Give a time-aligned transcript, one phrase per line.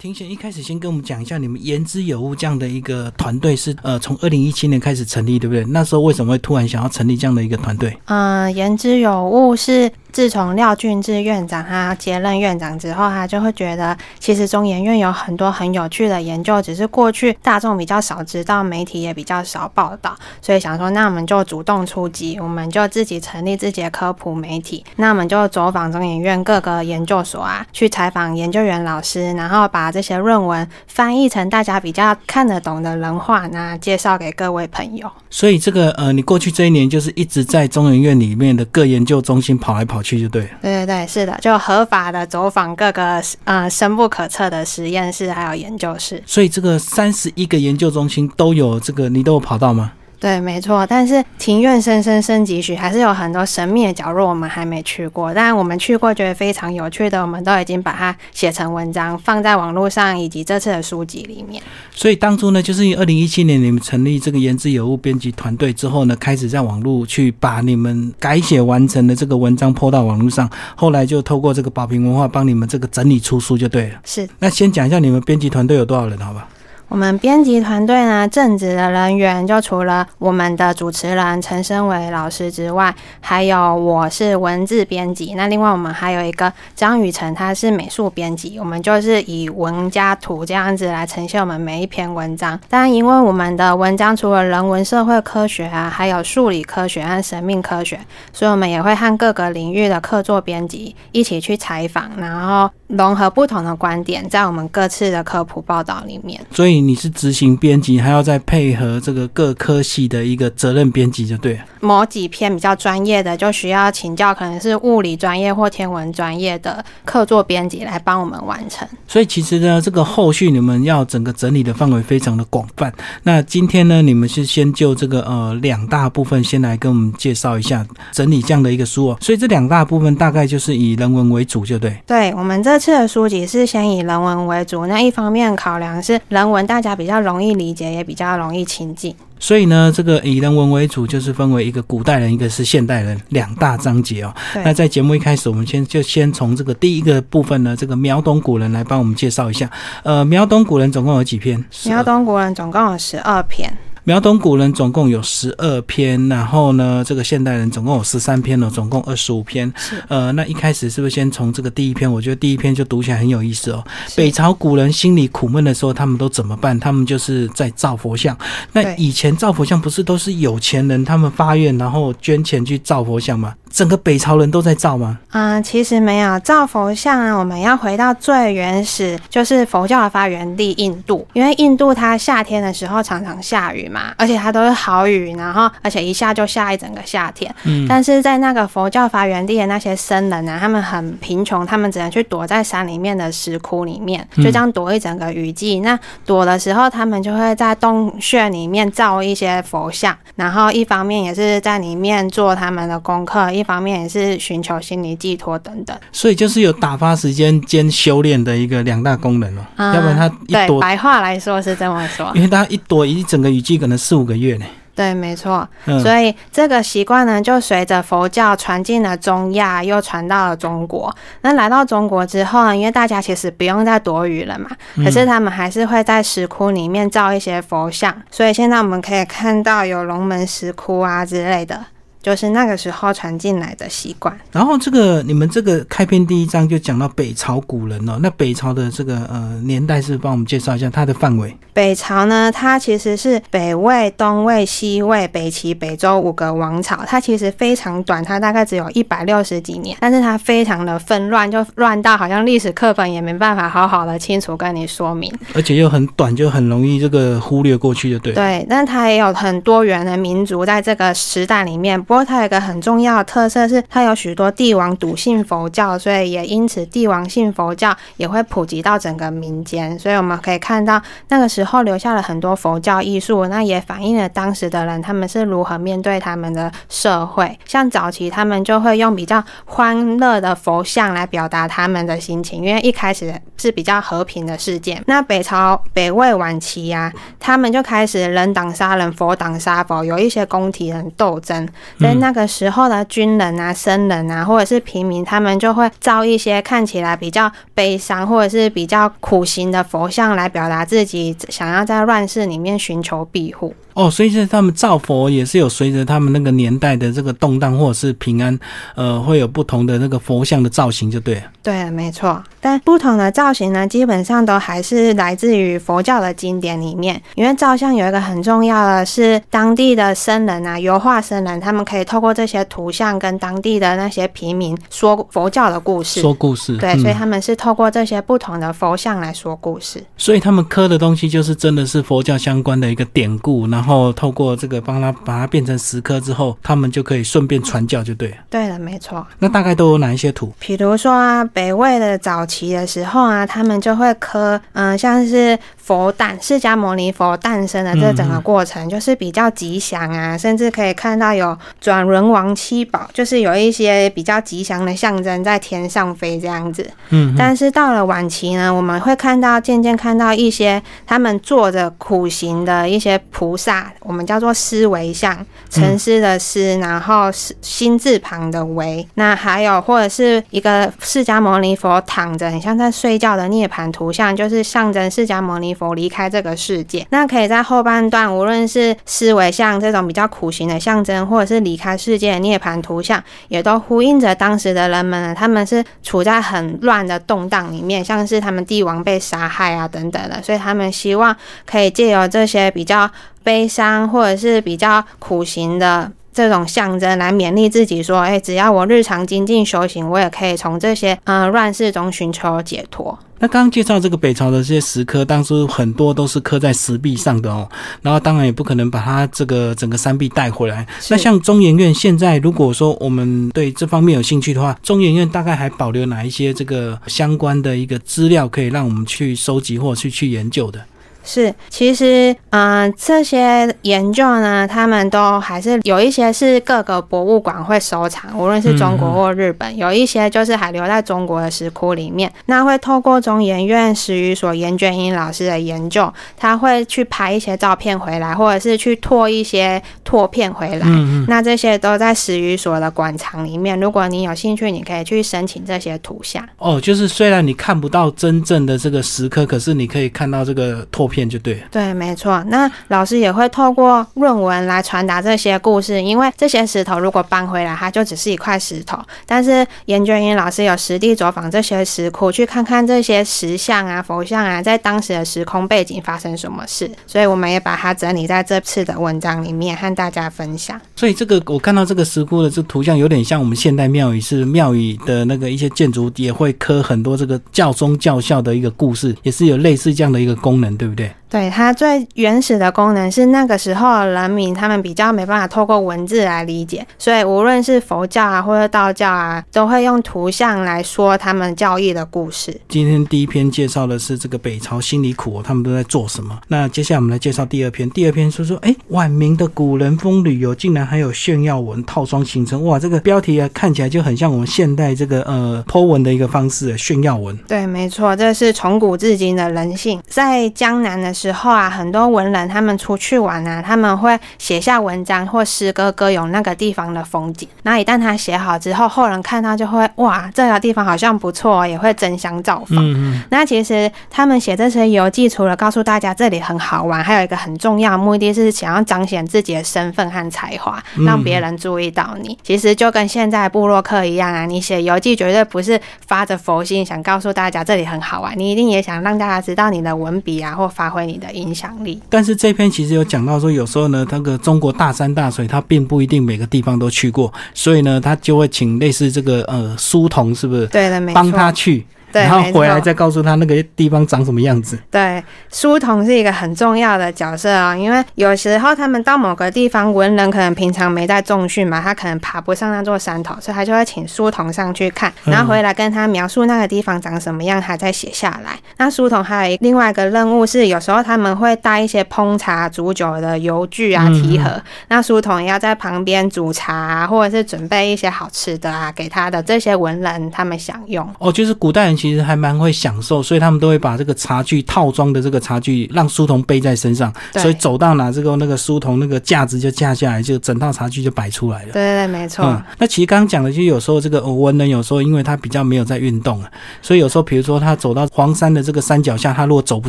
[0.00, 5.62] 庭贤一开始先跟我们讲一下，你们言之有物这样的一个团队是呃从二零一七年开始成立，对不对？
[5.66, 7.94] 那时候为什么会突然想要成立这样的一个团队？
[8.06, 9.92] 嗯，言之有物是。
[10.12, 35.08] 自从廖俊志院长他接任院长之后，他就会觉得，其实中研院有很多很有趣的研究，只是过去大众比较少知道，媒体也比较少报道，所以想说，那我们就主动出击，我们就自己成立自己的科普媒体，那我们就走访中研院各个研究所啊，去采访研究员老师，然后把这些论文翻译成大家比较看得懂的人话，那介绍给各位朋友。
[35.30, 40.00] 所以这个呃，你过去这一年就是一直在中研院里面的各研究中心跑来跑。
[40.02, 46.22] 去就对，对对对，是的，就合法的走访各个呃深不可测的实验室还有研究室。
[46.24, 49.92] 所以这个三十一个研究中心都有这个，你都有跑到吗？
[50.20, 55.32] 对，没错，但是庭院深深深几许，还是有很多神秘的角落我们还没去过。
[55.32, 61.62] 但我们去过，觉得非常有趣的，我们都已经把它写成文章，放在网络上，以及这次的书籍里面。
[61.90, 73.94] 所以当初呢，就是二零一七年你们成立这个言之有物编辑团队之后呢，开始在网络去把你们改写完成的这个文章抛到网络上，后来就透过这个宝瓶文化帮你们这个整理出书就对了。
[74.04, 76.46] 是，那先讲一下你们编辑团队有多少人，好吧？
[76.90, 85.34] 我们编辑团队呢，正职的人员就除了我们的主持人陈升伟老师之外，还有我是文字编辑。
[85.34, 88.58] 那另外我们还有一个张雨辰，他是美术编辑。
[88.58, 92.58] 我们就是以文加图这样子来呈现我们每一篇文章。
[92.68, 98.00] 当然，因为我们的文章除了人文社会科学啊，还有数理科学和生命科学，
[98.32, 106.40] 所以我们也会和各个领域的客座编辑一起去采访，然后融合不同的观点，在我们各次的科普报道里面。
[106.50, 106.79] 所以。
[106.80, 111.60] 你是执行编辑，还要再配合这个各科系的一个责任编辑，就对了。
[111.80, 118.86] 某几篇比较专业的，就需要请教可能是物理专业或天文专业的客座编辑来帮我们完成。
[119.08, 122.92] 所以其实呢，这个后续你们要整个整理的范围非常的广泛。
[123.22, 129.18] 那今天呢，你们是先就这个呃两大部分先来跟我们介绍一下整理这样的一个书哦。
[129.20, 131.96] 所以这两大部分大概就是以人文为主，就对。
[132.06, 136.60] 对我们这次的书籍是先以人文为主，那一方面考量是人文。
[136.70, 139.12] 大家比较容易理解，也比较容易亲近。
[139.40, 144.32] 所以呢，这个以人文为主，就是分为一个古代人，一个是现代人两大章节哦。
[144.54, 149.68] 那在节目一开始，我们先就先从这个第一个部分呢，这个秒懂古人来帮我们介绍一下。
[150.04, 151.64] 呃，秒懂古人总共有几篇？
[151.86, 153.76] 秒懂古人总共有十二篇。
[154.04, 159.70] 秒懂古人总共有十二篇，然后呢，这个现代人总共有十三篇哦，总共二十五篇。
[160.08, 162.10] 呃，那一开始是不是先从这个第一篇？
[162.10, 163.84] 我觉得第一篇就读起来很有意思哦。
[164.16, 166.78] 北朝古人心里苦闷的时候，他们都怎么办？
[166.80, 168.36] 他们就是在造佛像。
[168.72, 173.54] 那以前造佛像不是都是有钱人他们发愿，然后捐钱去造佛像吗？
[173.70, 175.18] 整个北朝人都在造吗？
[175.32, 177.32] 嗯，其实没有造佛像啊。
[177.32, 181.26] 我们要回到最原始，就是佛教的发源地印度。
[181.32, 187.54] 因为印度它夏天的时候常常下雨嘛，而且它都是好雨，然后而且一下就下一整个夏天。
[187.62, 195.80] 嗯，但是在那个佛教发源地的那些僧人啊，他们很贫穷，他们只能去躲在山里面的石窟里面，就这样躲一整个雨季。
[195.80, 203.50] 那躲的时候，他们就会在洞穴里面造一些佛像，然后一方面也是在里面做他们的功课。
[203.60, 209.92] 一方面也是寻求心理寄托等等，所以就是有打发时间兼修炼的一个两大功能哦。
[209.94, 214.64] 要不然他一躲，白话来说是这么说，因为他一躲一整个雨季可能四五个月呢。
[214.92, 215.66] 对，没错。
[216.02, 221.14] 所以这个习惯呢，就随着佛教传进了中亚，又传到了中国。
[221.40, 228.14] 那来到中国之后呢，因为大家其实不用再躲雨了嘛，可是他们还是会在石窟里面造一些佛像。
[228.30, 231.80] 所以现在我们可以看到有龙门石窟啊之类的。
[232.22, 234.36] 就是那个时候传进来的习惯。
[234.52, 241.56] 然后这个你们这个开篇第一章就讲到北朝古人哦，那北朝的这个呃年代是帮我们介绍一下它的范围。
[241.72, 255.32] 北朝呢，它其实是北魏、东魏、西魏、北齐、北周五个王朝，它其实非常短，它大概只有一百六十几年，但是它非常的纷乱，就乱到好像历史课本也没办法好好的清楚跟你说明。
[255.54, 258.34] 而且又很短，就很容易这个忽略过去，就对。
[258.34, 262.02] 对，但它也有很多元的民族在这个时代里面。
[262.10, 269.96] 不过它有一个很重要的特色是，它有许多帝王笃信佛教，所以也因此帝王信佛教也会普及到整个民间。
[269.96, 277.56] 所以我们可以看到那个时候留下了很多佛教艺术，那也反映了当时的人他们是如何面对他们的社会。
[277.64, 285.00] 像早期他们就会用比较欢乐的佛像来表达他们的心情，因为一开始是比较和平的事件。
[285.06, 291.68] 那北朝北魏晚期呀，他们就开始人挡杀人，佛挡杀佛，有一些宫廷人斗争。
[292.00, 303.74] 在那个时候的军人啊、僧人啊，或者是平民，他们就会造一些看起来比较悲伤或者是比较苦行的佛像，来表达自己想要在乱世里面寻求庇护。
[303.92, 308.56] 哦，所以是他们造佛也是有随着他们那个年代的这个动荡或者是平安，
[308.94, 311.42] 呃，会有不同的那个佛像的造型，就对。
[311.62, 312.42] 对，没错。
[312.60, 317.20] 但不同的造型呢，基本上都还是来自于佛教的经典里面。
[317.34, 326.76] 因为造像有一个很重要的是，当地的僧人啊，油画僧人，他们可以透过这些图像跟当地的那些平民说佛教的故事，说故事。
[326.76, 330.00] 对，所以他们是透过这些不同的佛像来说故事。
[330.16, 338.36] 所以他们刻的东西就是真的是佛教相关的一个典故，然后透过这个帮他把它变成石刻之后，他们就可以顺便传教，就对了。
[338.48, 339.26] 对的，没错。
[339.40, 340.52] 那大概都有哪一些图？
[340.60, 345.58] 比如说啊，北魏的早期的时候啊，他们就会刻，嗯，像是。
[345.90, 356.88] 佛诞，释迦牟尼佛诞生的这整个过程，就是比较吉祥啊，甚至可以看到有转轮王七宝，就是有一些比较吉祥的象征在天上飞这样子。
[357.08, 367.30] 嗯，但是到了晚期呢，我们会看到渐渐看到一些他们做着苦行的一些菩萨，我们叫做思维像，沉思的思，然后
[367.62, 369.04] 心字旁的维。
[369.14, 375.70] 那还有或者是一个释迦牟尼佛躺着，很像在睡觉的涅槃图像，就是象征释迦牟尼。
[375.80, 385.32] 佛离开这个世界，那可以在后半段，无论是思维像这种比较苦行的象征，或者是离开世界的涅槃图像，也都呼应着当时的人们。
[385.36, 391.34] 他们是处在很乱的动荡里面，像是他们帝王被杀害啊等等的，所以他们希望
[391.64, 393.08] 可以借由这些比较
[393.44, 403.18] 悲伤或者是比较苦行的这种象征来勉励自己，说：哎，只要我日常精进修行，我也可以从这些嗯乱世中寻求解脱。
[403.42, 407.66] 那刚刚介绍这个北朝的这些石刻，当初很多都是刻在石壁上的哦。
[408.02, 410.86] 然后当然也不可能把它这个整个山壁带回来。
[411.08, 420.78] 那像中研院现在，如果说我们对这方面有兴趣的话，中研院大概还保留哪一些这个相关的一个资料，可以让我们去收集或去去研究的？
[421.22, 432.32] 是，其实，嗯，这些研究呢，他们都还是有一些是各个博物馆会收藏，无论是中国或日本，有一些就是还留在中国的石窟里面。
[432.46, 440.86] 那会透过中研院史语所严娟英老师的研究，他会去拍一些照片回来，或者是去拓一些拓片回来。
[440.88, 443.78] 嗯那这些都在史语所的馆藏里面。
[443.78, 446.42] 如果你有兴趣，你可以去申请这些图像。
[446.56, 451.09] 哦，就是虽然你看不到真正的这个石刻，可是你可以看到这个拓。
[451.10, 452.42] 片就对，对，没错。
[452.48, 458.98] 那老师也会透过论文来传达这些故事，因为这些石头如果搬回来，它就只是一块石头。
[459.26, 466.90] 但是研究员老师有实地走访这些石窟，去看看这些石像啊、佛像啊，在当时的时空背景发生什么事。
[467.06, 470.80] 所以我们也把它整理在这次的文章里面，和大家分享。
[470.94, 480.99] 所以这个我看到这个石窟的这图像，有点像我们现代庙宇，是庙宇的那个一些建筑也会刻很多这个教宗教校的一个故事，也是有类似这样的一个功能，对不对？
[481.00, 481.19] day.
[481.30, 492.60] 对它最原始的功能是那个时候人民他们比较没办法透过文字来理解，所以无论是佛教啊或者道教啊，都会用图像来说他们教义的故事。
[492.68, 496.36] 今天第一篇介绍的是这个北朝心里苦，他们都在做什么？
[496.48, 497.88] 那接下来我们来介绍第二篇。
[497.90, 507.36] 第二篇说说，哎，晚明的古人风旅游竟然还有炫耀文套装形成，哇，这个标题啊看起来就很像我们现代这个呃剖文的一个方式，炫耀文。
[507.46, 511.14] 对，没错，这是从古至今的人性，在江南的。
[511.20, 517.46] 时候啊，很多文人他们出去玩啊，他们会写下文章或诗歌歌咏那个地方的风景。
[517.64, 523.22] 那一旦他写好之后，后人看到就会哇，这个地方好像不错，哦也会争相造访。
[523.28, 532.38] 那其实他们写这些游记，除了告诉大家这里很好玩，还有一个很重要的目的是想要彰显自己的身份和才华，让别人注意到你。
[532.42, 541.09] 其实就跟现在布洛克一样啊，你写游记绝对不是发着佛心想告诉大家这里很好玩，你一定也想让大家知道你的文笔啊，或发挥。
[541.10, 550.66] 你的影响力，但是这篇其实有讲到说，有时候呢，那个中国大山大水，他并不一定每个地方都去过，所以呢，他就会请类似这个呃书童，是不是？
[550.68, 551.84] 对的，没错，帮他去。
[552.12, 554.78] 然后回来再告诉他那个地方长什么样子。
[554.90, 568.58] 对，书童是一个很重要的角色啊，因为有时候他们到某个地方，文人可能平常没在重训嘛，他可能爬不上那座山头，所以他就会请书童上去看，然后回来跟他描述那个地方长什么样，他再写下来。
[568.78, 581.08] 那书童还有另外一个任务是，有时候他们会带一些烹茶煮酒的油具啊、提盒，那书童也要在旁边煮茶，或者是准备一些好吃的啊，给他的这些文人他们享用。
[581.18, 581.99] 哦，就是古代人。
[582.00, 591.72] 其实还蛮会享受，所以他们都会把这个茶具套装的这个茶具让书童背在身上，对所以走到哪这个那个书童那个架子就架下来，就整套茶具就摆出来了。
[591.72, 592.46] 对对对，没错。
[592.46, 599.88] 嗯，那其实刚刚讲的，就有时候这个呃文人有时候因为他比较没有在运动啊，所以有时候比如说他走到黄山的这个山脚下，他如果走不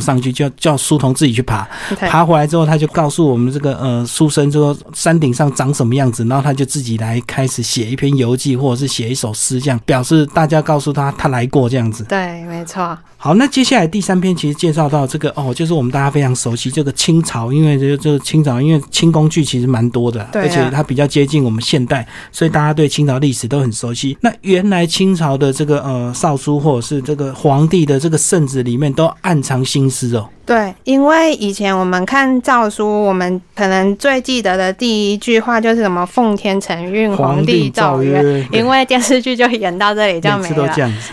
[0.00, 1.66] 上去，就要叫书童自己去爬，
[1.98, 12.01] 对爬回来之后，他就告诉我们这个呃书生说山顶上长什么样子，然后他就自己来开始写一篇游记或者是写一首诗，这样表示大家告诉他他来过这样子。
[12.08, 12.96] 对，没错。
[13.16, 24.18] 好，那接下来第三篇其实介绍到这个哦，就是我们大家非常熟悉这个清朝，因为这这个清朝，因为清宫剧其实蛮多的，对啊而且它比较接近我们现代，所以大家对清朝历史都很熟悉。
[24.22, 30.28] 那原来清朝的这个呃少书或者是这个皇帝的这个圣旨里面都暗藏心思哦。
[30.44, 40.68] 对，因为以前我们看诏书，我们可能最记得的第一句话就是什么“奉天承运，皇帝诏曰”，因为电视剧就演到这里就没了。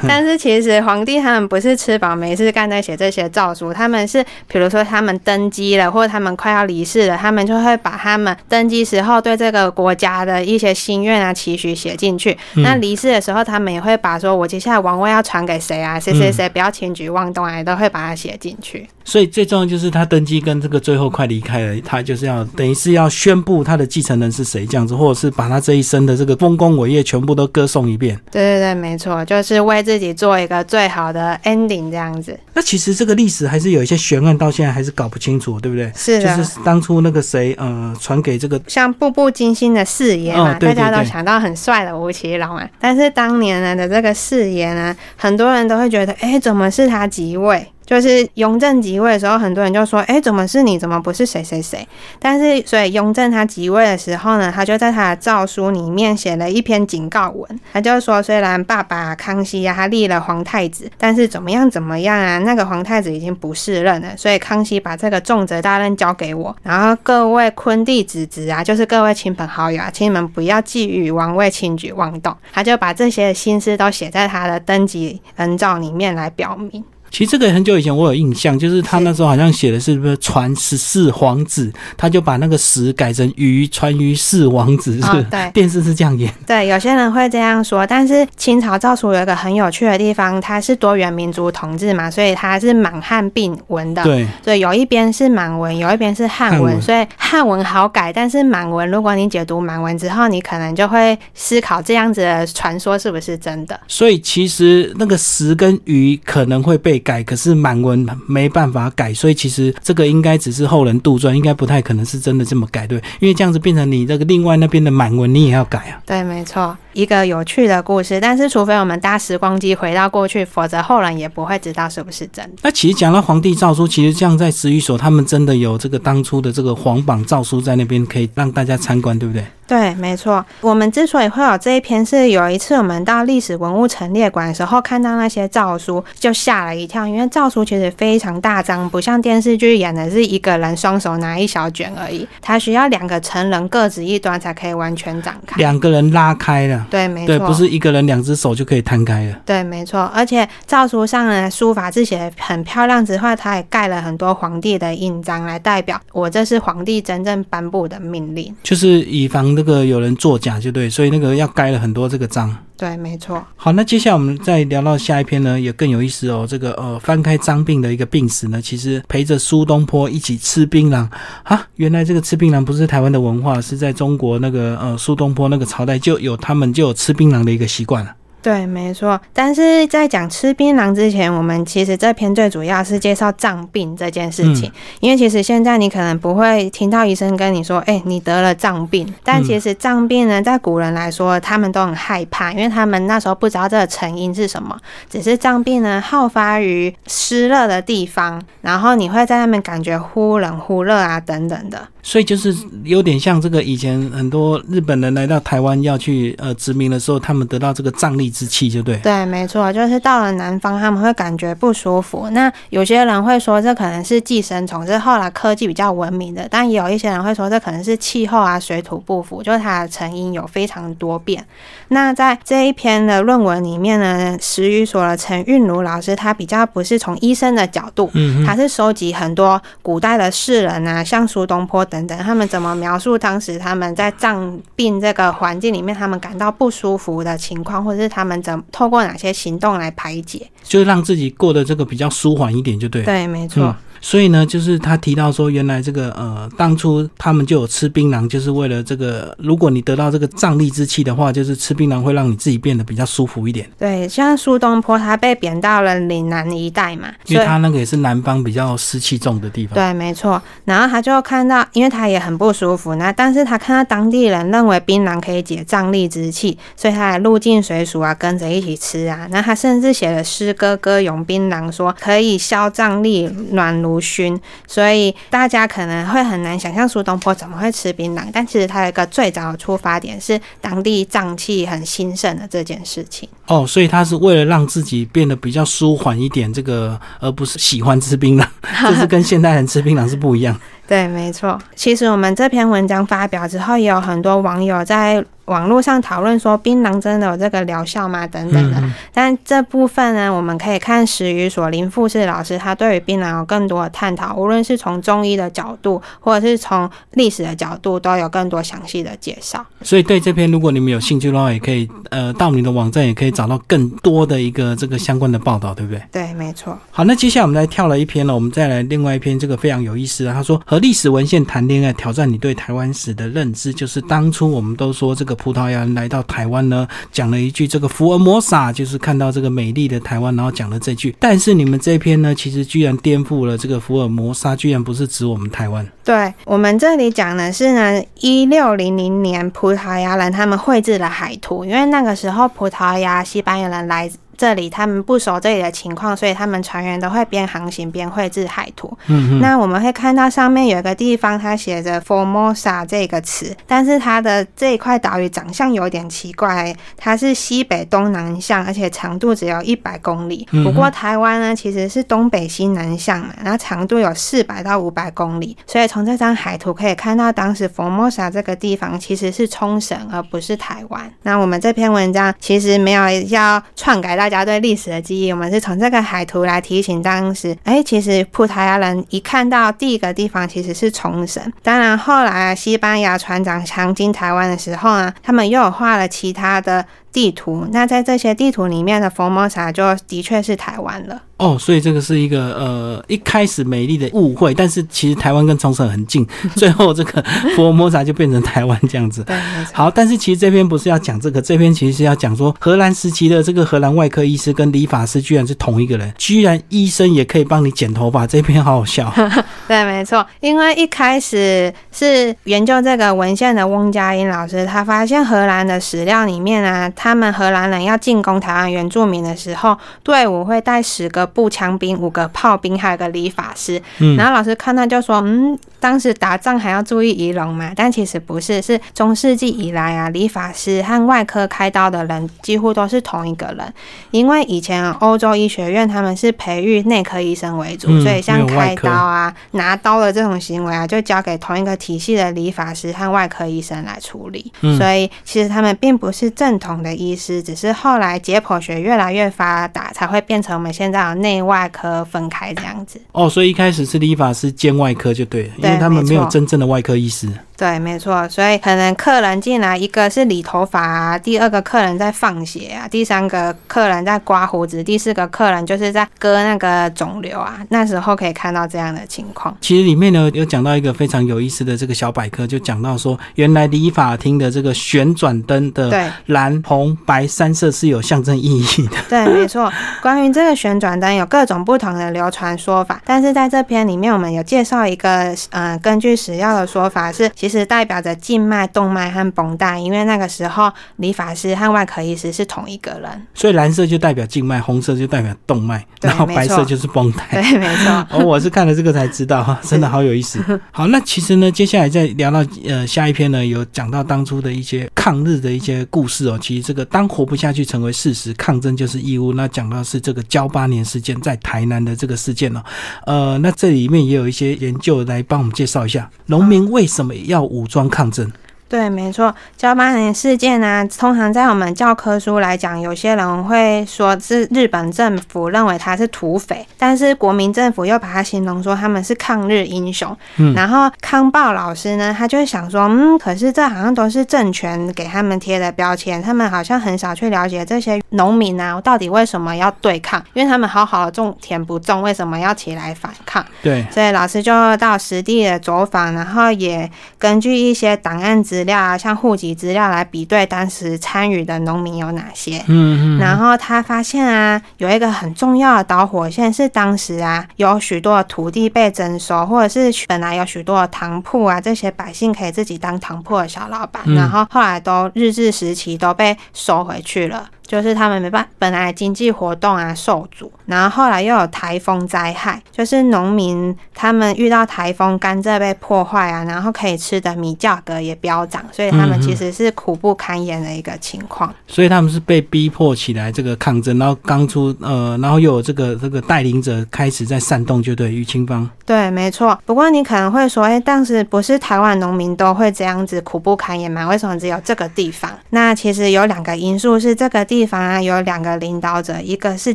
[0.08, 12.38] 但是其实皇帝他们不是吃饱没事干在写这些诏书，他们是比如说他们登基了，或者他们快要离世了，他们就会把他们登基时候对这个国家的一些心愿啊、期许写进去。
[12.55, 18.88] 嗯那离世的时候，他们也会把说我接下来王位要传给谁啊，谁谁谁不要轻举妄动啊，也都会把它写进去。
[19.05, 28.19] 所以最重要就是他登基跟这个最后快离开了，他就是要等于是要宣布他的继承人是谁这样子，或者是把他这一生的这个丰功伟业全部都歌颂一遍。
[28.31, 32.39] 对对对，没错，就是为自己做一个最好的 ending 这样子。
[32.53, 35.91] 那其实这个历史还是有一些悬案，到现在还是搞不清楚，对不对？
[35.95, 42.69] 是的，就是当初那个谁，呃，传给这个像《步步惊心》的誓言嘛，大家都对想到很帅的吴奇隆啊。
[42.79, 47.67] 但是当年呢的这个誓言呢，很多人都会觉得，哎，怎么是他即位？
[47.89, 50.77] 就是雍正即位的时候，很多人就说：“哎，怎么是你？
[50.77, 51.88] 怎么不是谁谁谁？”
[52.22, 66.55] 但是，所以雍正他即位的时候呢，他就在他的诏书里面写了一篇警告文，他就说：“虽然爸爸康熙呀、他立了皇太子，但是怎么样怎么样啊，那个皇太子已经不是任了，所以康熙把这个重责大任交给我。
[66.62, 76.84] 然后各位坤弟子侄啊，就是各位亲朋好友啊，请你们不要觊觎王位，轻举妄动。”他就把这些心思都写在他的登基恩诏里面来表明。
[77.11, 84.99] 其实这个很久以前我有印象，就是他那时候好像写的是不是传十四皇子，他就把那个十改成于传于四王子，
[85.29, 86.33] 对电视是这样演。
[86.45, 94.03] 对，有些人会这样说，但是清朝诏书有一个很有趣的地方，它是多元民族统治嘛，所以它是满汉并文的。
[94.03, 103.79] 对，所以有一边是满文，有一边是汉文，汉文所以汉文好改，但是满文，如果你解读满文之后，你可能就会思考这样子的传说是不是真的。
[103.87, 113.01] 所以其实那个十跟鱼可能会被改，可是满文没办法改，所以其实这个应该只是后人杜撰，应该不太可能是真的这么改，对？
[113.20, 116.01] 因为这样子变成你这个另外那边的满文你也要改啊。
[116.06, 118.20] 对，没错，一个有趣的故事。
[118.20, 122.58] 但是除非我们搭时光机回到过去，否则后人也不会知道是不是真的。
[122.63, 129.44] 那其实讲到皇帝诏书，其实像在史语所，他们真的有这个当初的这个皇榜诏书在那边可以让大家参观，对不对？
[129.69, 130.43] 对，没错。
[130.61, 137.05] 我们之所以会有这一篇，是有一次我们到历史文物陈列馆的时候，看到那些诏书，就吓了一跳。
[137.05, 145.55] 因为诏书其实非常大张，不像电视剧演的是一个人双手拿一小卷而已，它需要两个成人各执一端才可以完全展开。
[145.57, 149.39] 两个人拉开了，对，没错，对，不是一个人两只手就可以摊开了。
[149.45, 158.55] 对，没错，而且诏书上的，书法字写的很漂亮之外，它也盖了很多皇帝的印章，来代表我这是皇帝真正颁布的命令。
[158.63, 162.55] 就是以防那个有人作假，就对，所以那个要盖了很多这个章。
[162.77, 163.45] 对，没错。
[163.57, 166.45] 好，那接下来我们再聊到下一篇呢，也更有意思哦。
[166.47, 171.05] 这个呃，翻开张病的一个病史呢，其实陪着苏东坡一起吃槟榔
[171.43, 171.67] 啊。
[171.75, 178.15] 原来这个吃槟榔不是台湾的文化，是在中国那个呃苏东坡那个朝代就有他们就有吃槟榔的一个习惯了。
[178.41, 179.19] 对，没错。
[179.34, 184.72] 但是在讲吃槟榔之前，我们其实这篇最主要是介绍脏病这件事情。
[185.01, 194.77] 因为其实现在你可能不会听到医生跟你说：“哎、你得了脏病。”但其实脏病呢，在古人来说，他们都很害怕，因为他们那时候不知道这个成因是什么。
[195.10, 201.88] 只是脏病呢，好发于湿热的地方，然后你会在那边感觉忽冷忽热啊，等等的。
[202.01, 202.55] 所以就是
[202.86, 208.98] 有点像这个以前很多日本人来到台湾要去呃殖民的时候，他们得到这个瘴疠之气，就对。
[208.98, 212.29] 对，没错，就是到了南方，他们会感觉不舒服。
[212.31, 221.45] 那有些人会说这可能是寄生虫，这是后来科技比较文明的，但也有一些人会说这可能是气候啊、水土不服，就是它的成因有非常多变。
[221.89, 243.01] 那在这一篇的论文里面呢，史语所的陈韵如老师他比较不是从医生的角度，嗯他是收集很多古代的士人啊，像苏东坡等等，他们怎么描述当时他们在藏病这个环境里面，他们感到不舒服的情况，或者是他他们怎透过哪些行动来排解，就是让自己过得这个比较舒缓一点，就对。
[243.03, 243.73] 对，没错。
[244.01, 253.70] 所以呢，就是他提到说，原来这个呃，当初他们就有吃槟榔，就是为了这个，如果你得到这个瘴疠之气的话，就是吃槟榔会让你自己变得比较舒服一点。
[253.77, 259.75] 对，像苏东坡他被贬到了岭南一带嘛，因为他那个也是南方比较湿气重的地方。
[259.75, 260.41] 对，没错。
[260.65, 269.27] 然后他就看到，因为他也很不舒服，那但是他看到当地人认为槟榔可以解瘴疠之气，所以他还入境随俗啊，跟着一起吃啊。
[269.32, 274.39] 那他甚至写了诗歌歌咏槟榔，说可以消瘴疠，暖如熏。
[274.67, 283.27] 所以大家可能会很难想象苏东坡怎么会吃槟榔，但其实他有一个最早的出发点是当地瘴气很兴盛的这件事情。
[283.48, 288.46] 哦，所以他是为了让自己变得比较舒缓一点，这个而不是喜欢吃槟榔，
[288.89, 290.55] 就是跟现代人吃槟榔是不一样。
[290.88, 291.60] 对，没错。
[291.75, 295.24] 其实我们这篇文章发表之后，也有很多网友在。
[295.50, 298.25] 网络上讨论说槟榔真的有这个疗效吗？
[298.27, 309.65] 等等的，但这部分呢，我们可以看史语所林富士老师，他对于槟榔有更多的探讨，无论是从中医的角度，或者是从历史的角度，都有更多详细的介绍。
[309.82, 316.01] 所以对这篇，如果你们有兴趣的话，也可以呃到你的网站，也可以找到更多的一个这个相关的报道，对不对？
[316.12, 316.77] 对，没错。
[316.91, 320.32] 好，那接下来我们来跳了一篇了，我们再来另外一篇，这个非常有意思的。
[320.32, 326.19] 他说和历史文献谈恋爱，挑战你对台湾史的认知，就是当初我们都说这个葡萄牙人来到。
[326.29, 331.15] 台湾呢，讲了一句这个福尔摩沙，就是看到这个美丽的台湾，然后讲了这句。
[331.17, 335.84] 但是你们这篇呢，其实居然颠覆了这个福尔摩沙，居然不是指我们台湾。
[336.03, 344.12] 对我们这里讲的是呢，一六零零年葡萄牙人他们绘制了海图，因为那个时候葡萄牙、西班牙人来。
[344.39, 348.98] 这里他们不熟这里的情况，所以他们船员都会边航行边绘制海图。
[349.08, 360.48] 嗯那我们会看到上面有一个地方，它写着 Formosa 这个词，但是它的这一块岛屿长相有点奇怪，它是西北东南向，而且长度只有一百公里。
[360.63, 365.58] 不过台湾呢，其实是东北西南向嘛，然后长度有四百到五百公里。
[365.67, 371.12] 所以从这张海图可以看到，当时 Formosa 这个地方其实是冲绳，而不是台湾。
[371.24, 374.28] 那我们这篇文章其实没有要篡改到。
[374.29, 381.41] 大家对历史的记忆，我们是从这个海图来提醒当时，哎，其实葡萄牙人一看到第一个地方其实是冲绳。
[381.63, 386.85] 当然，后来西班牙船长强经台湾的时候呢，他们又有画了其他的。
[387.11, 391.22] 地图，那在这些地图里面的佛摩萨就的确是台湾了。
[391.37, 397.24] 哦，所以这个是一个呃一开始美丽的误会，但是其实台湾跟冲绳很近， 最后这个
[397.55, 399.24] 佛摩萨就变成台湾这样子。
[399.24, 399.33] 对，
[399.72, 409.09] 好，但是其实这篇不是要讲这个，这篇其实是要讲说荷兰时期的这个荷兰外科医师跟理发师居然是同一个人，居然医生也可以帮你剪头发，这篇好好笑。
[409.65, 416.91] 对，没错，因为一开始是研究这个文献的翁佳音老师，他发现荷兰的史料里面啊。
[417.01, 423.81] 他们荷兰人要进攻台湾原住民的时候，队伍会带十个步枪兵、五个炮兵，还有个理发师。
[424.18, 433.74] 然后老师看到就说：“嗯，当时打仗还要注意仪容嘛？”但其实不是，是中世纪以来啊，理发师和外科开刀的人几乎都是同一个人。
[434.11, 444.51] 因为以前欧洲医学院他们是培育内科医生为主，所以像开刀啊、拿刀的这种行为啊，就交给同一个体系的理发师和外科医生来处理。
[444.77, 447.00] 所以其实他们并不是正统的。
[447.00, 453.00] 医师只是后来解剖学越来越发达，才会变成我们现在的内外科分开这样子。
[453.13, 457.27] 哦，所以一开始是理发师兼外科就对了，因为他们没有真正的外科医师。
[457.59, 467.59] 对，没错，所以可能客人进来，一个是理头发啊，第二个客人在放血啊，第三个客人在刮胡子，第四个客人就是在割那个肿瘤啊。
[467.67, 469.53] 那时候可以看到这样的情况。
[469.59, 478.95] 其实里面呢有讲到一个非常有意思的这个小百科，就讲到说，原来理发厅的这个旋转灯的蓝、红、白三色是有象征意义的。
[479.09, 479.69] 对，没错。
[480.01, 497.25] 关于这个旋转灯有各种不同的流传说法，但是在这篇里面我们有介绍一个，嗯，根据史料的说法是，其实代表着静脉、动脉和绷带，因为那个时候理发师和外科医师是同一个人，所以蓝色就代表静脉，红色就代表动脉，然后白色就是绷带。
[497.33, 498.05] 对，没错。
[498.14, 500.40] 哦，我是看了这个才知道哈，真的 好有意思。
[500.70, 506.38] 好，那其实呢，接下来再聊到呃下一篇呢，有讲到当初的一些抗日的一些故事哦。
[506.40, 509.33] 其实这个当活不下去成为事实，抗争就是义务。
[509.33, 512.62] 那讲到是这个交八年事件在台南的这个事件呢，
[513.07, 517.89] 呃，那这里面也有一些研究来帮我们介绍一下农民为什么要武装。
[517.89, 518.31] 抗争。
[518.70, 530.16] 对，没错，交八年事件呢，通常在我们教科书来讲，有些人会说是日本政府认为他是土匪，但是国民政府又把他形容说他们是抗日英雄。
[530.38, 540.24] 嗯，然后康报老师呢，他就想说，嗯，可是这好像都是政权给他们贴的标签，他们好像很少去了解这些农民啊，到底为什么要对抗？
[540.34, 543.44] 因为他们好好的种田不种，为什么要起来反抗？
[543.64, 552.57] 对，所以老师就到实地的走访，然后也根据一些档案资料啊，像户籍资料来比对当时参与的农民有哪些。
[552.67, 567.50] 嗯嗯，然后他发现啊，有一个很重要的导火线是当时啊，有许多的土地被征收，或者是本来有许多的糖铺啊，这些百姓可以自己当糖铺的小老板，嗯然后后来都日治时期都被收回去了。
[567.69, 581.53] 就是他们没办本来经济活动啊受阻，然后后来又有台风灾害，就是农民他们遇到台风，甘蔗被破坏啊，然后可以吃的米价格也飙涨，所以他们其实是苦不堪言的一个情况。
[581.68, 589.57] 所以他们是被逼迫起来这个抗争，然后刚出呃，然后又有这个这个带领者开始在煽动，就对于清芳，对，没错。
[589.66, 594.07] 不过你可能会说，哎，当时不是台湾农民都会这样子苦不堪言吗？
[594.07, 595.31] 为什么只有这个地方？
[595.51, 599.74] 那其实有两个因素，是这个地方啊有两个领导者，一个是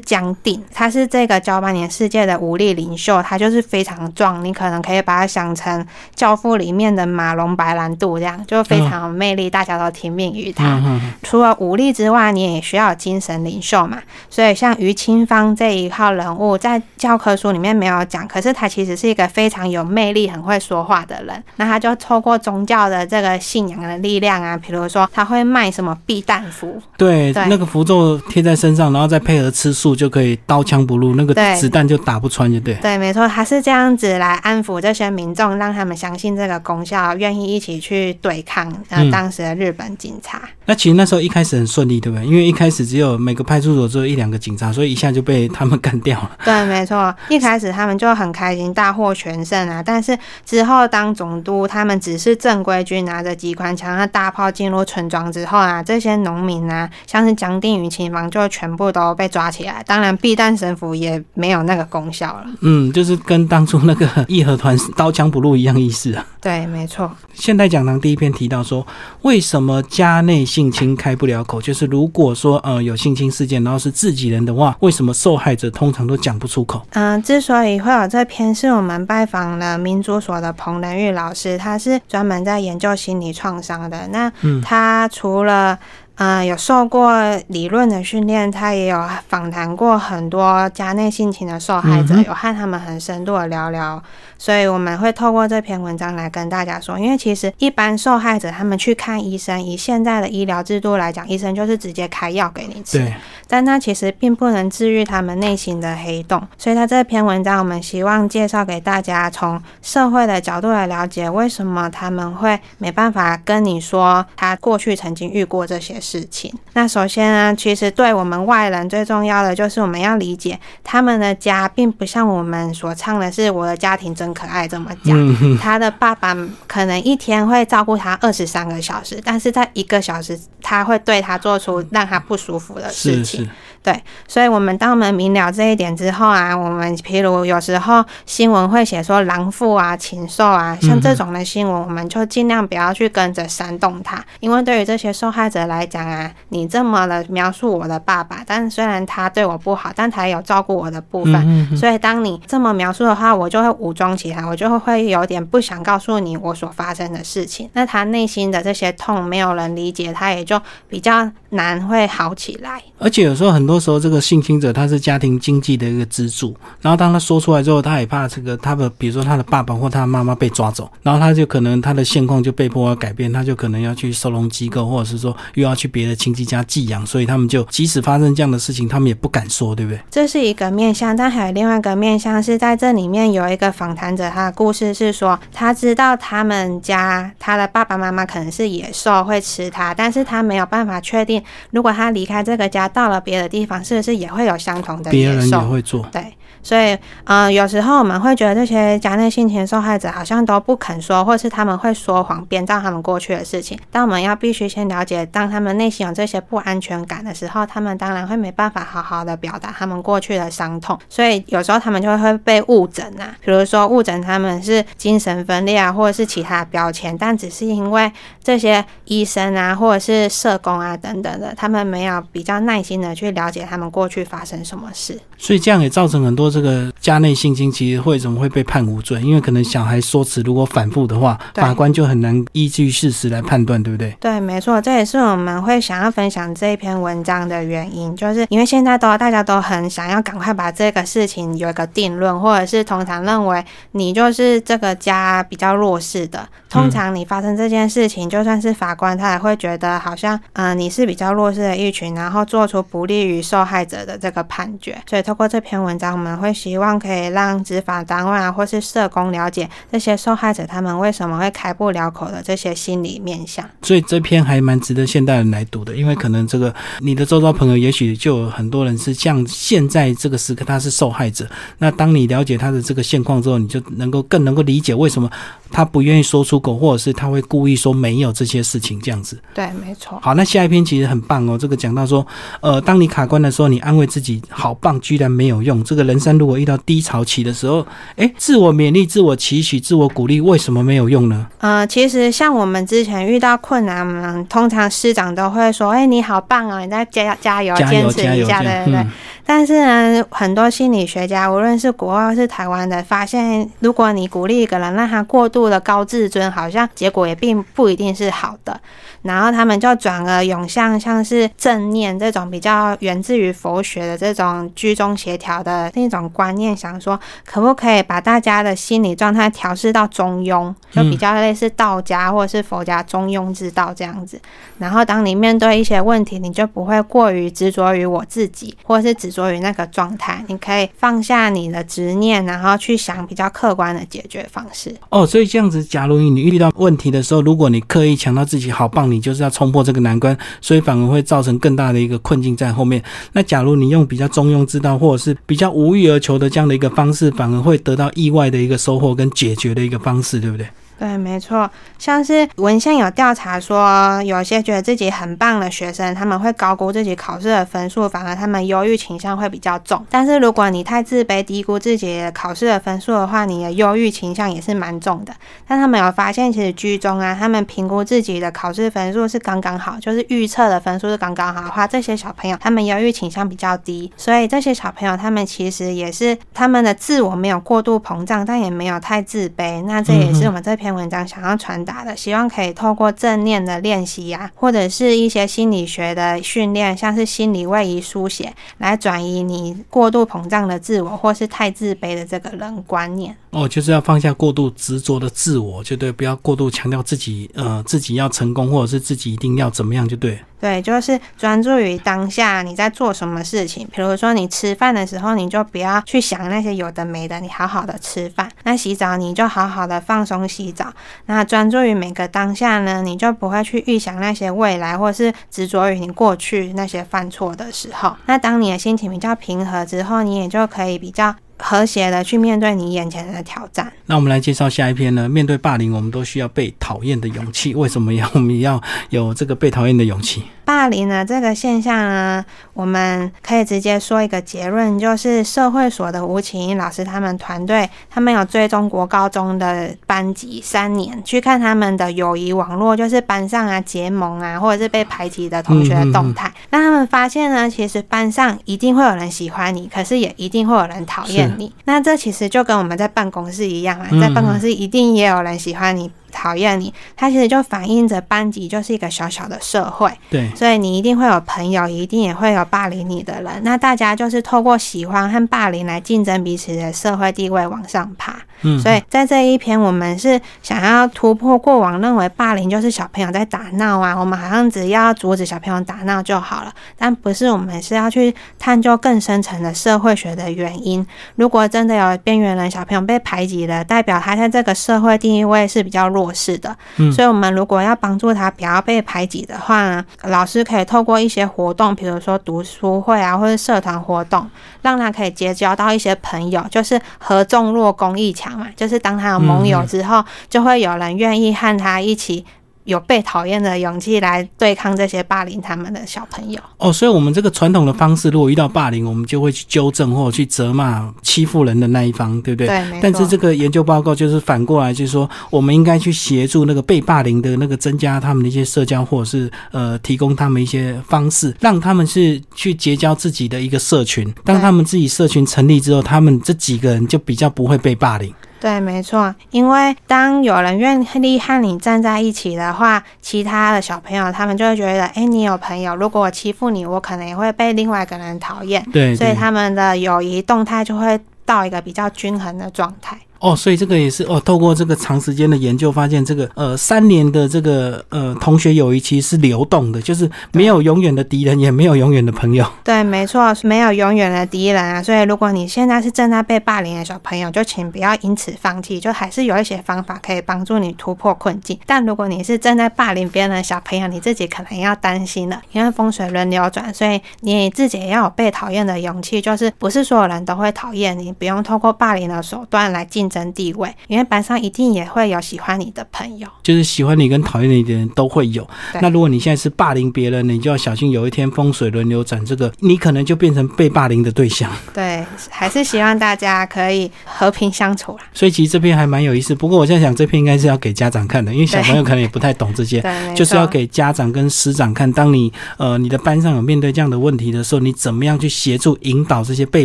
[0.01, 5.81] 江定，他是这个交八年世界的武力领袖，他就是非常壮，你可能可以把他想成
[6.15, 10.83] 《教父》里面的马龙白兰度这样，就非常有魅力，大家都听命于他。
[11.23, 13.99] 除了武力之外，你也需要精神领袖嘛。
[14.29, 21.43] 所以像于清芳这一号人物，在教科书里面没有讲，可是他其实是一个非常有魅力、很会说话的人。
[21.57, 32.75] 那他就透过宗教的这个信仰的力量啊，比如说他会卖什么避弹符，对，对那个符咒贴在身上，然后再配合吃素，就可以刀枪不入，那个子弹就打不穿，就对。
[32.75, 40.43] 对，没错，他是这样子来安抚这些民众，让他们相信这个功效，愿意一起去对抗呃嗯当时的日本警察。
[40.67, 42.27] 那其实那时候一开始很顺利，对不对？
[42.27, 46.31] 因为一开始只有每个派出所只有一两个警察，所以一下就被他们干掉了。
[46.45, 49.83] 对，没错，一开始他们就很开心，大获全胜啊。
[49.83, 59.83] 但是之后当总督，他们只是正规军拿着机关枪和大炮进入村庄之后啊，这些农民啊，像是江定与秦房就全部都被抓起来。
[59.87, 62.47] 当然，避弹神符也没有那个功效了。
[62.63, 66.27] 嗯，就是跟当初那个 义和团刀枪不入一样意思啊。
[66.41, 67.11] 对，没错。
[67.35, 68.87] 现代讲堂第一篇提到说，
[69.23, 71.63] 为什么家内性侵开不了口？
[71.63, 76.83] 就是如果说呃有性侵事件，然后是自己人的话，为什么受害者通常都讲不出口？
[76.91, 84.07] 嗯，之所以会有这篇，是我们拜访了民族所的彭仁玉老师，他是专门在研究心理创伤的。
[84.09, 85.79] 那嗯他除了
[86.17, 87.11] 呃有受过
[87.49, 94.03] 理论的训练，他也有访谈过很多家内性侵的受害者，嗯有和他们很深度的聊聊。
[94.45, 102.99] 所以我们会透过这篇文章来跟大家说，因为其实一般受害者他们去看医生，以现在的医疗制度来讲，医生就是直接开药给你吃。
[102.99, 103.15] 对，
[103.49, 116.53] 但他其实并不能治愈他们内心的黑洞，所以他这篇文章，我们希望介绍给大家，从社会的角度来了解为什么他们会没办法跟你说他过去曾经遇过这些事情。
[116.75, 125.17] 那首先呢，其实对我们外人最重要的就是我们要理解他们的家，并不像我们所唱的是“我的家庭真可爱”这么讲。
[125.17, 133.51] 嗯，他的爸爸可能一天会照顾他二十三个小时，但是在一个小时，他会对他做出让他不舒服的事是情。
[133.85, 151.77] 是，所以，我们当我们明了这一点之后啊，我们譬如有时候新闻会写说狼妇啊、禽兽啊，像这种的新闻，我们就尽量不要去跟着煽动他，因为对于这些受害者来讲啊，你这么的描述我的爸爸，但虽然他对我不好，但他也有照顾我的部分。
[151.77, 157.69] 所以，当你这么描述的话，我就会武装起来，我就会有点不想告诉你我所发生的事情。
[157.75, 162.83] 那他内心的这些痛，没有人理解，他也就比较难会好起来。
[162.99, 180.01] 而且有时候很多时候，这个性侵者他是家庭经济的一个支柱，然后当他说出来之后，他也怕这个他的，比如说他的爸爸或他的妈妈被抓走，然后他就可能他的现况就被迫要改变，他就可能要去收容机构，或者是说又要去别的亲戚家寄养，所以他们就即使发生这样的事情，他们也不敢说，对不对？
[180.11, 195.59] 这是一个面向，但还有另外一个面向是在这里面有一个访谈者，他的故事是说，他知道他们家他的爸爸妈妈可能是野兽会吃他，但是他没有办法确定，如果他离开这个家到了别的地方，是不是也会有相同的别人也？
[195.59, 203.79] 会做，对，所以，嗯、有时候我们会觉得这些家内性侵受害者好像都不肯说，或是他们会说谎，编造他们过去的事情。
[203.91, 218.11] 但我们要必须先了解，当他们内心有这些不安全感的时候，他们当然会没办法好好的表达他们过去的伤痛，所以有时候他们就会被误诊啊，比如说误诊他们是精神分裂啊，或者是其他标签，但只是因为
[218.43, 225.17] 这些医生啊，或者是社工啊等等的，他们没有比较耐心的去了解解他们过去发生什么事。
[225.39, 229.21] 所以这样也造成很多这个家内性侵，其实会怎么会被判无罪？
[229.23, 234.17] 因为可能小孩说辞如果反复的话，法官就很难依据事实来判断，对不对？
[234.21, 246.49] 对，没错，这也是我们会想要分享这一篇文章的原因，就是因为现在都大家都很想要赶快把这个事情有一个定论，或者是通常认为你就是这个家比较弱势的。
[246.69, 255.01] 通常你发生这件事情，就算是法官，他也会觉得好像，嗯，你是比较弱势的一群，然后做出不利于受害者的这个判决。
[255.09, 263.65] 所以透过这篇文章，我们会希望可以让执法单位啊，或是社工了解这些受害者他们为什么会开不了口的这些心理面向。
[263.83, 271.49] 所以这篇还蛮值得现代人来读的，因为可能这个你的周遭朋友，也许就有很多人是像现在这个时刻他是受害者。
[271.79, 275.31] 那当你了解他的这个现况之后，你就能够更能够理解为什么
[275.71, 276.75] 他不愿意说出口。
[276.75, 280.19] 或者是他会故意说没有这些事情这样子，对，没错。
[280.21, 281.57] 好，那下一篇其实很棒哦。
[281.57, 282.27] 这个讲到说，
[282.61, 285.83] 呃，当你卡关的时候，你安慰自己好棒，居然没有用。
[285.85, 291.47] 这个人生如果遇到低潮期的时候，哎，自我勉励、自我期许、自我鼓励，为什么没有用呢？
[291.59, 299.07] 呃，其实像我们之前遇到困难，嘛，通常师长都会说，哎，你好棒哦，你再加加油，坚持一下，对对对？
[299.47, 308.81] 但是呢，很多心理学家，无论是国外或是台湾的，发现如果你鼓励一个人，让他过度的高自尊，好像结果也并不一定是好的。
[309.23, 324.39] 然后他们就转而涌向像是正念这种比较源自于佛学的这种居中协调的那种观念，想说可不可以把大家的心理状态调试到中庸，就比较类似道家或者是佛家中庸之道这样子。
[324.77, 334.95] 然后当你面对一些问题，你就不会过于执着于我自己，或者是执着于那个状态，你可以放下你的执念，然后去想比较客观的解决方式。
[335.11, 343.03] 哦，所以这样子，假如你遇到问题的时候，如果你刻意强调自己好棒，你就是要冲破这个难关，所以反而会造成更大的一个困境在后面。
[343.33, 350.67] 那假如你用比较中庸之道，或者是比较无欲而求的这样的一个方式，反而会得到意外的一个收获跟解决的一个方式，对不对？
[350.97, 360.07] 对，没错，像是文献有调查说，有些觉得自己很棒的学生，他们会高估自己考试的分数，反而他们忧郁倾向会比较重。
[360.09, 365.35] 但是如果你太自卑，低估自己考试的分数的话，你的忧郁倾向也是蛮重的。
[365.67, 374.13] 但他们有发现，其实居中啊，他们评估自己的考试分数是刚刚好，就是预测的分数是刚刚好的话，这些小朋友他们忧郁倾向比较低。
[374.17, 379.83] 所以这些小朋友他们其实也是他们的自我没有过度膨胀，但也没有太自卑。
[379.85, 380.84] 那这也是我们这篇。
[380.85, 393.35] 篇文章想要传达的，希望可以透过正念的练习呀，或者是一些心理学的训练，像是心理位移书写，来转移你过度膨胀的自我，或是太自卑的这个人观念。
[393.49, 400.39] 哦，就是要放下过度执着的自我，就对，不要过度强调自己，呃，自己要成功，或者是自己一定要怎么样，就对。
[400.65, 403.87] 对，就是专注于当下你在做什么事情。
[403.95, 408.51] 比如说你吃饭的时候，你就不要去想那些有的没的，你好好的吃饭。
[408.63, 410.91] 那洗澡你就好好的放松洗澡。
[411.27, 418.17] 那专注于每个当下呢，你就不会去预想那些未来，或是执着于你过去那些犯错的时候。
[418.25, 421.37] 那当你的心情比较平和之后，你也就可以比较。
[421.57, 423.91] 和谐的去面对你眼前的挑战。
[424.07, 425.29] 那我们来介绍下一篇呢？
[425.29, 427.73] 面对霸凌，我们都需要被讨厌的勇气。
[427.77, 430.43] 为什么要我们要有这个被讨厌的勇气？
[430.65, 446.53] 霸凌呢这个现象呢，我们可以直接说一个结论，就是社会所的吴启英老师他们团队，他们有追踪国高中的班级三年，去看他们的友谊网络，就是班上啊结盟啊，或者是被排挤的同学的动态。
[446.71, 451.73] 那他们发现呢，其实班上一定会有人喜欢你，可是也一定会有人讨厌你。
[451.85, 456.11] 那这其实就跟我们在办公室一样啊，在办公室一定也有人喜欢你。
[456.35, 463.63] 讨厌你，它其实就反映着班级就是一个小小的社会，对，所以你一定会有朋友，一定也会有霸凌你的人。
[463.63, 468.37] 那大家就是透过喜欢和霸凌来竞争彼此的社会地位往上爬。
[468.63, 481.07] 嗯，所以在这一篇，我们是想要突破过往认为霸凌就是小朋友在打闹啊，我们好像只要阻止小朋友打闹就好了，但不是，我们是要去探究更深层的社会学的原因。
[481.37, 486.35] 如果真的有边缘人小朋友被排挤了，代表他在这个社会地位是比较弱。
[486.35, 494.51] 势的，嗯所以，我们如果要帮助他不要被排挤的话呢，老师可以透过一些活动，比如说读书会啊，或者社团活动，
[494.83, 502.45] 让他可以结交到一些朋友，就是合众若公益强嘛，就是当他有盟友之后，就会有人愿意和他一起
[502.85, 506.61] 有被讨厌的勇气来对抗这些霸凌他们的小朋友。
[506.79, 512.67] 哦，所以我们这个传统的方式，如果遇到霸凌，我们就会去纠正或者去责骂欺负人的那一方，对不对？
[512.67, 513.01] 对。
[513.01, 524.33] 但是这个研究报告就是反过来，就是说我们应该去协助那个被霸凌的那个增加他们的一些社交，或者是呃提供他们一些方式，让他们是去结交自己的一个社群。
[524.45, 528.33] 当他们自己社群成立之后，他们这几个人就比较不会被霸凌。
[528.65, 538.83] 对，没错，因为当有人愿意和你站在一起的话，其他的小朋友他们就会觉得，哎，你有朋友，如果我欺负你，我可能也会被另外一个人讨厌。
[538.91, 543.19] 对，所以他们的友谊动态就会到一个比较均衡的状态。
[543.45, 552.67] 哦，所以这个也是哦，透过这个长时间的研究，发现这个呃三年的这个呃同学友谊其实是流动的，就是没有永远的敌人，也没有永远的朋友。
[552.83, 555.03] 对，没错，没有永远的敌人啊。
[555.03, 561.79] 所以如果你现在是正在被霸凌的小朋友，就请不要因此放弃，就还是有一些方法可以帮助你突破困境。
[561.85, 573.29] 但如果你是正在霸凌别人的小朋友，你自己可能要担心了，因为风水轮流转，所以你自己也要有被讨厌的勇气，就是不是所有人都会讨厌你，不用透过霸凌的手段来进。
[573.35, 578.65] 争地位，因为班上一定也会有喜欢你的朋友，就是喜欢你跟讨厌你的人都会有。
[579.01, 584.71] 那如果你现在是霸凌别人，你就要小心，有一天风水轮流转，这个你可能就变成被霸凌的对象。
[584.93, 588.25] 对，还是希望大家可以和平相处啦。
[588.33, 589.53] 所以其实这篇还蛮有意思。
[589.55, 593.03] 不过我现在想，这篇应该是要给家长看的，因为小朋友可能也不太懂这些，
[593.35, 595.11] 就是要给家长跟师长看。
[595.13, 599.85] 当你呃你的班上有面对这样的问题的时候，你怎么样去协助引导这些被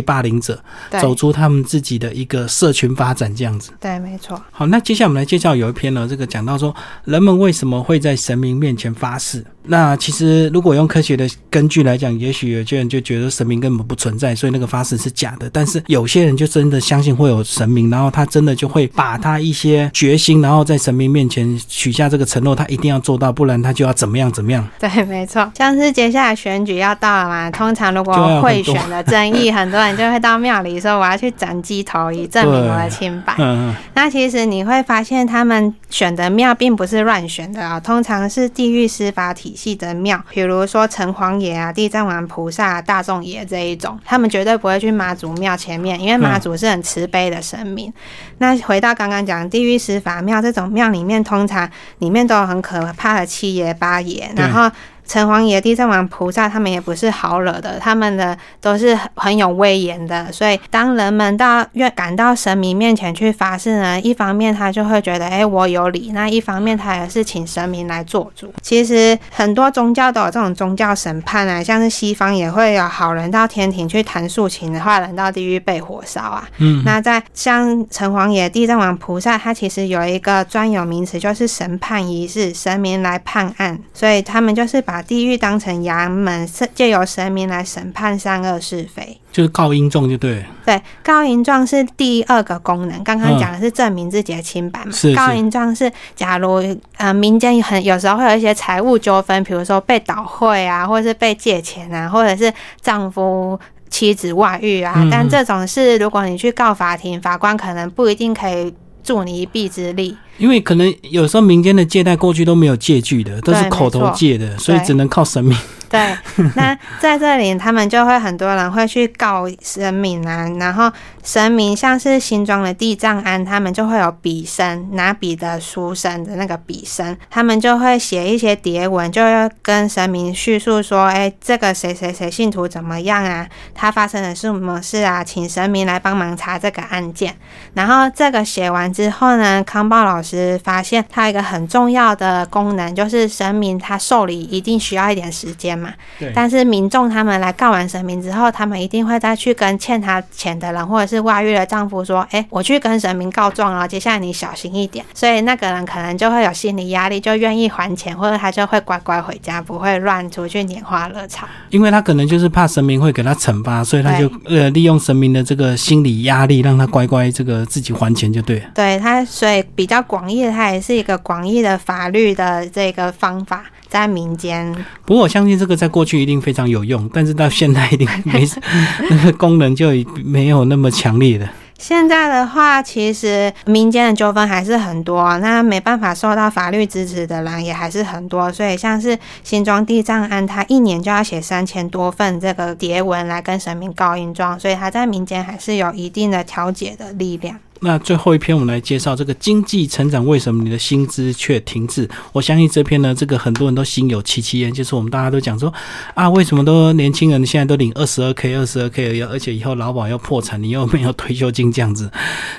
[0.00, 0.62] 霸凌者
[1.00, 3.29] 走出他们自己的一个社群发展？
[3.34, 4.40] 这样子，对，没错。
[4.50, 9.44] 好，那接下来我们来介绍有一篇呢，这个讲到说人们为什么会在神明面前发誓。
[9.64, 15.48] 那其实如果用科学的根据来讲，也许有些人就觉得神明根本不存在，所以那个发誓是假的。
[15.52, 24.66] 但是有些人就真的相信会有神明，然后他真的就会把他一些决心，然后在神明面前许下这个承诺，他一定要做到，不然他就要怎么样怎么样。
[24.80, 25.50] 对，没错。
[25.56, 33.34] 像是接下来选举要到了嘛，通常如果贿选的争议，很多人就会到庙里说我要去斩鸡头，以证明我的清白。
[33.38, 33.74] 嗯嗯。
[33.94, 47.92] 那其实你会发现，他们选的庙并不是乱选的啊，通常是地狱司法体系的庙，比如说城隍爷啊、地藏王菩萨、大众爷这一种，他们绝对不会去妈祖庙前面，因为妈祖是很慈悲的神明。
[48.38, 54.70] 那回到刚刚讲地狱司法庙这种庙里面，通常里面都有很可怕的七爷八爷，然后。
[55.10, 60.30] 城隍爷、地藏王菩萨，他们也不是好惹的，他们的都是很有威严的。
[60.30, 68.54] 所以，当人们到愿赶到神明面前去发誓呢，一方面他就会觉得，哎，我有理；那一方面他也是请神明来做主。
[68.62, 76.48] 其实很多宗教都有这种宗教审判啊，像是西方也会有好人到天庭去弹竖琴，坏人到地狱被火烧啊。
[76.58, 84.99] 嗯，那在像城隍爷、地藏王菩萨，他其实有一个专有名词，就是审判仪式，神明来判案，所以他们就是把。
[85.02, 90.44] 地狱当成衙门，借由神明来审判善恶是非，就是告阴状就对。
[90.64, 93.02] 对，告阴状是第二个功能。
[93.02, 94.92] 刚刚讲的是证明自己的清白嘛？
[95.16, 96.62] 告阴状是假如
[96.96, 103.58] 呃民间很有时候会有一些财务纠纷，比如说被倒汇啊，或者是被借钱啊，或者是丈夫
[103.88, 105.06] 妻子外遇啊。
[105.10, 110.16] 但这种事，如果你去告法庭，法官可能不一定可以助你一臂之力。
[110.40, 115.56] 因为可能有时候民间的借贷过去都没有借据的，都是口头借的，所以只能靠神明。
[115.90, 116.16] 对，
[116.54, 120.88] 那在这里他们就会很多人会去告神明啊，然后
[121.24, 133.44] 神明像是新庄的地藏庵，他们就会有笔生拿笔的书生的那个笔生，他们就会写一些牒文，就要跟神明叙述说，哎，这个谁谁谁信徒怎么样啊？
[133.74, 135.24] 他发生的是什么事啊？
[135.24, 137.34] 请神明来帮忙查这个案件。
[137.74, 145.79] 然后这个写完之后呢，康豹老师发现它一个很重要的功能，就是神明他受理一定需要一点时间。
[145.80, 145.92] 嘛，
[146.34, 161.48] 但是民众他们来告完神明之后，他们一定会再去跟欠他钱的人或者是外遇的丈夫说：“哎，我去跟神明告状了，接下来你小心一点。”所以那个人可能就会有心理压力，就愿意还钱，或者他就会乖乖回家，不会乱出去拈花惹草。
[161.70, 168.66] 因为他可能就是怕神明会给他惩罚，所以他就呃利用神明的这个心理压力，让他乖乖这个自己还钱就对了。
[168.74, 173.64] 对他，所以比较广义的，他也是一个广义的法律的这个方法。
[173.90, 174.72] 在民间，
[175.04, 178.48] 不过我相信这个在过去一定非常有用，但是到现在一定没
[179.10, 179.88] 那个功能就
[180.24, 181.48] 没有那么强烈的。
[181.76, 197.56] 现在的话，其实民间的纠纷还是很多，那没办法受到法律支持的人也还是很多，所以像是新庄地藏庵，他一年就要写三千多份这个牒文来跟神明告印状，所以他在民间还是有一定的调解的力量。
[197.82, 202.08] 那最后一篇，我们来介绍这个经济成长为什么你的薪资却停滞？
[202.32, 205.72] 我相信这篇呢，这个很多人都心有戚戚焉，就是我们大家都讲说
[206.14, 212.10] 啊，为什么都年轻人现在都领二十二 k、二十二 k 而且以后劳保要破产，你又没有退休金这样子，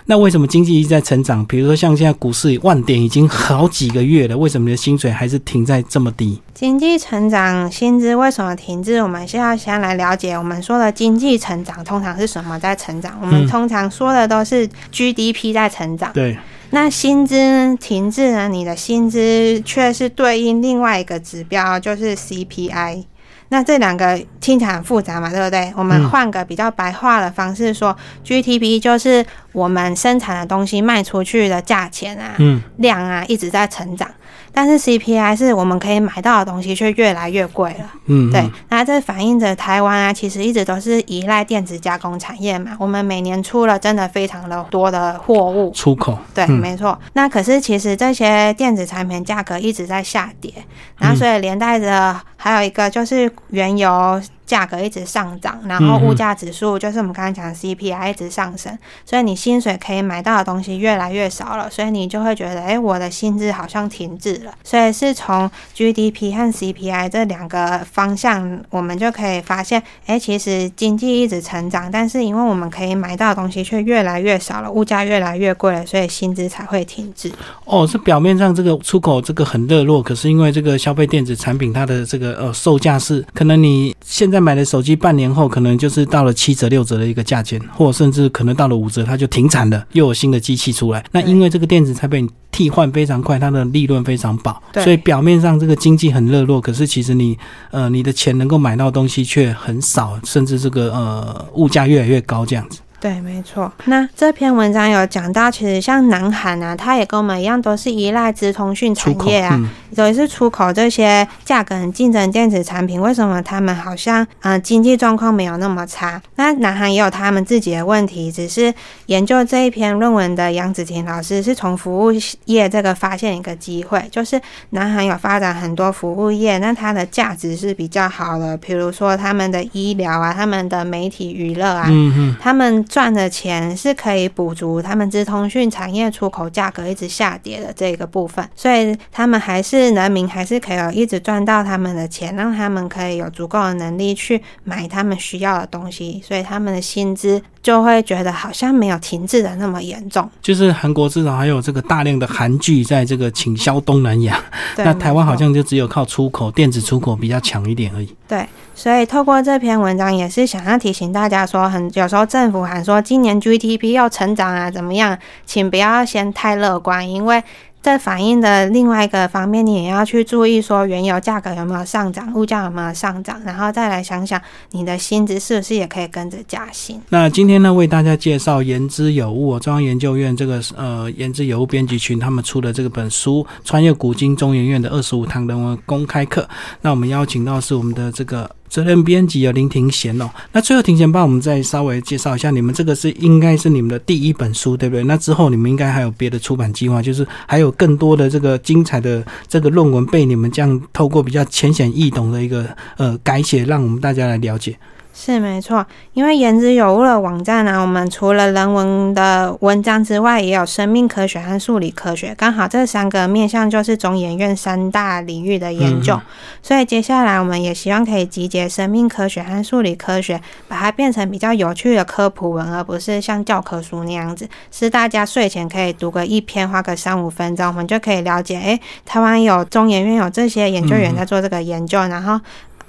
[0.06, 1.46] 那为什么经济一直在成长？
[1.46, 6.42] 比如说像现在股市万点已经好几个月了，为什么你的薪水还是停在这么低？
[6.56, 9.02] 经济成长薪资为什么停滞？
[9.02, 13.18] 我们现在先来了解，我们说的经济成长通常是什么在成长？
[13.22, 14.68] 我们通常说的都是
[15.14, 16.12] GDP 在成长。
[16.14, 16.38] 对。
[16.74, 18.48] 那薪资停滞呢？
[18.48, 23.04] 你的薪资却是对应另外一个指标，就是 CPI。
[23.52, 25.74] 那这两个听起来很复杂嘛，对不对？
[25.76, 27.94] 我们换个比较白话的方式说
[28.26, 32.34] ，GTP 就是我们生产的东西卖出去的价钱啊，
[32.78, 34.10] 量啊一直在成长。
[34.54, 45.72] 但是 CPI 是我们可以买到的东西却越来越贵了，嗯，对，那这反映着台湾啊，其实一直都是依赖电子加工产业嘛，我们每年出了真的非常的多的货物。
[45.72, 47.00] 出口，对，没错。
[47.14, 50.54] 那可是其实这些电子产品价格一直在下跌，
[50.98, 54.22] 然后所以连带着还有一个就是原油。
[54.52, 64.54] 价格一直上涨，然后物价指数就是我们刚才讲的 CPI 一直上升，所以你薪水可以买到的东西越来越少了，所以你就会觉得，哎，我的薪资好像停滞了。
[64.62, 77.32] 所以是从 GDP 和 CPI 这两个方向，我们就可以发现，哎，其实经济一直成长，但是因为我们可以买到的东西却越来越少了，物价越来越贵了，所以薪资才会停滞。
[77.64, 84.41] 哦，是表面上这个出口这个很热络，可是因为这个消费电子产品它的这个呃售价是可能你现在。
[84.42, 91.04] 买的手机半年后可能就是到了七折六折的一个价钱，或甚至可能到了五折，它就停产了，又有新的机器出来。
[91.12, 97.38] 那因为这个电子产品替换非常快，它的利润非常薄，所以表面上这个经济很热络，可是其实你
[97.70, 102.80] 呃你的钱能够买到东西却很少，甚至这个呃物价越来越高这样子。
[103.00, 103.72] 对，没错。
[103.86, 109.60] 那这篇文章有讲到，其实像南韩啊，它也跟我们一样，都是依赖资通讯产业啊，
[109.96, 113.00] 尤其是出口这些价格很竞争电子产品。
[113.00, 116.22] 为什么他们好像嗯经济状况没有那么差？
[116.36, 118.74] 那南韩也有他们自己的问题，只是
[119.06, 122.12] 研究这一篇论文的杨子婷老师是从服务
[122.46, 132.84] 业这个发现一个机会，就是南韩有发展很多服务业，那它的价值是比较好的，比如说他们的医疗啊，他们的媒体娱乐啊，嗯他们。
[132.92, 150.30] 赚的钱是可以补足他们之通讯产业出口价格一直下跌的这个部分，所以他们还是人民还是可以一直赚到他们的钱，让他们可以有足够的能力去买他们需要的东西，所以他们的薪资就会觉得好像没有停滞的那么严重。
[150.42, 154.40] 就是韩国至少还有这个大量的韩剧在这个倾销东南亚，
[154.78, 158.16] 那台湾好像就只有靠出口电子出口比较强一点而已。
[158.28, 167.44] 对，所以透过这篇文章也是想要提醒大家说，很有时候政府还说今年 GDP 要成长啊，怎么样，请不要先太乐观，因为。
[167.84, 174.40] 这反映的另外一个方面，你也要去注意说原油价格有没有上涨，物价有没有上涨，然后再来想想
[174.72, 177.02] 你的薪资是不是也可以跟着加薪。
[177.10, 186.42] 那今天呢，为大家介绍言之有物中央研究院这个呃言之有物编辑群他们出的这个本书《穿越古今中研院的二十五堂人文公开课》。
[186.82, 188.50] 那我们邀请到是我们的这个。
[188.72, 195.04] 责任编辑有林庭贤哦，那最后庭贤帮我们再稍微介绍一下，你们这个是应该是你们的第一本书，对不对？
[195.04, 202.66] 那之后你们应该还有别的出版计划，就是还有更多的这个精彩的这个论文被你们这样透过比较浅显易懂的一个
[202.96, 204.78] 呃改写，让我们大家来了解。
[205.14, 216.20] 是没错，因为言之有物的网站呢，我们除了人文的文章之外，也有生命科学和数理科学，刚好这三个面向就是中研院三大领域的研究。
[216.64, 232.40] 所以接下来我们也希望可以集结生命科学和数理科学，把它变成比较有趣的科普文，而不是像教科书那样子，是大家睡前可以读个一篇，花个三五分钟，我们就可以了解，诶，台湾有中研院有这些研究员在做这个研究，然后。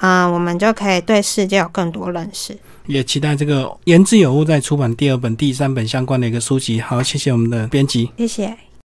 [0.03, 2.59] 嗯，我们就可以对世界有更多认识。
[2.87, 6.81] 也期待这个言之有物在出版第二本、第三本相关的一个书籍。
[6.81, 8.72] 好，谢谢我们的编辑，谢谢。